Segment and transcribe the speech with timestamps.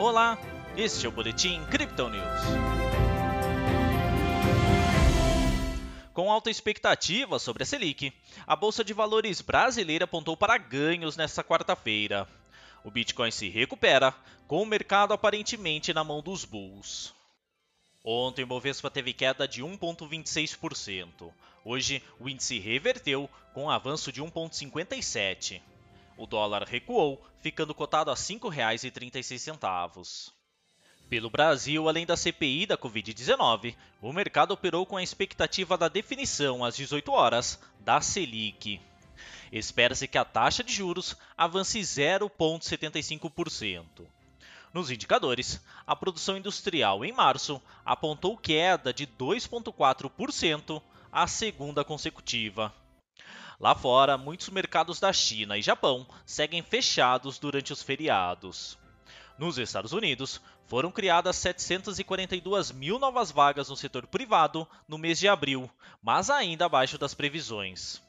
[0.00, 0.38] Olá,
[0.78, 2.24] este é o Boletim Crypto News.
[6.14, 8.10] Com alta expectativa sobre a Selic,
[8.46, 12.26] a Bolsa de Valores brasileira apontou para ganhos nesta quarta-feira.
[12.82, 14.14] O Bitcoin se recupera,
[14.48, 17.12] com o mercado aparentemente na mão dos bulls.
[18.02, 21.30] Ontem o Bovespa teve queda de 1,26%.
[21.62, 25.60] Hoje o índice reverteu com um avanço de 1,57%.
[26.20, 30.32] O dólar recuou, ficando cotado a R$ 5,36.
[31.08, 36.62] Pelo Brasil, além da CPI da Covid-19, o mercado operou com a expectativa da definição
[36.62, 38.82] às 18 horas da Selic.
[39.50, 43.86] Espera-se que a taxa de juros avance 0,75%.
[44.74, 52.70] Nos indicadores, a produção industrial em março apontou queda de 2,4%, a segunda consecutiva.
[53.60, 58.78] Lá fora, muitos mercados da China e Japão seguem fechados durante os feriados.
[59.38, 65.28] Nos Estados Unidos, foram criadas 742 mil novas vagas no setor privado no mês de
[65.28, 65.68] abril,
[66.02, 68.00] mas ainda abaixo das previsões.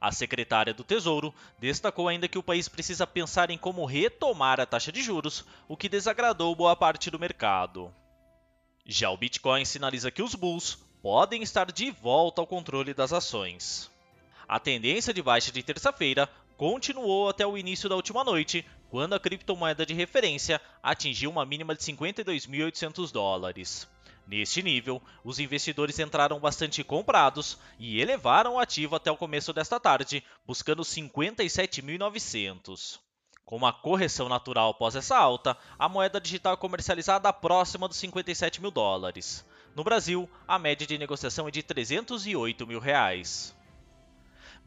[0.00, 4.64] A secretária do Tesouro destacou ainda que o país precisa pensar em como retomar a
[4.64, 7.92] taxa de juros, o que desagradou boa parte do mercado.
[8.86, 13.90] Já o Bitcoin sinaliza que os bulls podem estar de volta ao controle das ações.
[14.48, 19.20] A tendência de baixa de terça-feira continuou até o início da última noite, quando a
[19.20, 23.86] criptomoeda de referência atingiu uma mínima de 52.800 dólares.
[24.26, 29.78] Neste nível, os investidores entraram bastante comprados e elevaram o ativo até o começo desta
[29.78, 33.00] tarde, buscando 57.900.
[33.44, 38.62] Com uma correção natural após essa alta, a moeda digital é comercializada próxima dos 57
[38.62, 39.44] mil dólares.
[39.74, 43.57] No Brasil, a média de negociação é de 308 mil reais.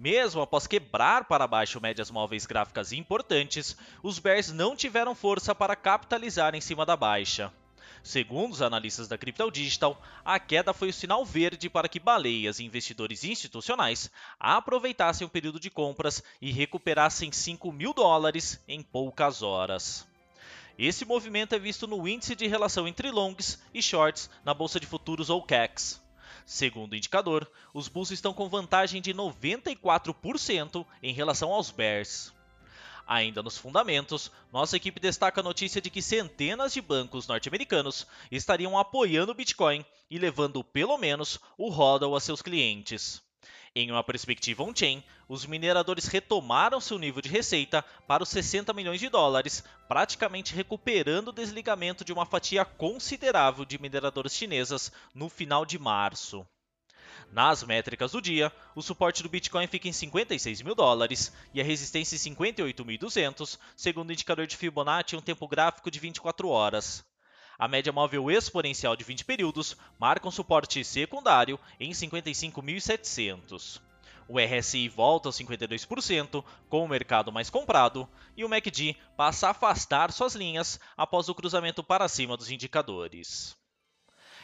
[0.02, 5.76] Mesmo após quebrar para baixo médias móveis gráficas importantes, os bears não tiveram força para
[5.76, 7.54] capitalizar em cima da baixa.
[8.02, 12.58] Segundo os analistas da Crypto Digital, a queda foi o sinal verde para que baleias
[12.58, 19.44] e investidores institucionais aproveitassem o período de compras e recuperassem 5 mil dólares em poucas
[19.44, 20.08] horas.
[20.80, 24.88] Esse movimento é visto no índice de relação entre longs e shorts na bolsa de
[24.88, 26.02] futuros ou CACs.
[26.46, 32.34] Segundo o indicador, os bulls estão com vantagem de 94% em relação aos bears.
[33.08, 38.78] Ainda nos fundamentos, nossa equipe destaca a notícia de que centenas de bancos norte-americanos estariam
[38.78, 43.22] apoiando o Bitcoin e levando pelo menos o HODL a seus clientes.
[43.74, 49.00] Em uma perspectiva on-chain, os mineradores retomaram seu nível de receita para os 60 milhões
[49.00, 55.66] de dólares, praticamente recuperando o desligamento de uma fatia considerável de mineradoras chinesas no final
[55.66, 56.46] de março.
[57.32, 61.64] Nas métricas do dia, o suporte do Bitcoin fica em 56 mil dólares e a
[61.64, 67.06] resistência em 58.200, segundo o indicador de Fibonacci em um tempo gráfico de 24 horas.
[67.62, 73.80] A média móvel exponencial de 20 períodos marca um suporte secundário em 55.700.
[74.28, 79.52] O RSI volta aos 52%, com o mercado mais comprado, e o MACD passa a
[79.52, 83.56] afastar suas linhas após o cruzamento para cima dos indicadores.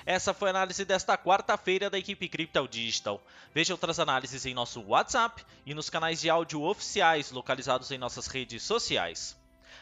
[0.05, 3.19] Essa foi a análise desta quarta-feira da equipe Crypto Digital.
[3.51, 8.27] Veja outras análises em nosso WhatsApp e nos canais de áudio oficiais localizados em nossas
[8.27, 9.35] redes sociais.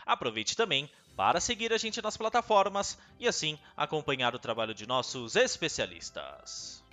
[0.06, 5.36] Aproveite também para seguir a gente nas plataformas e assim acompanhar o trabalho de nossos
[5.36, 6.84] especialistas.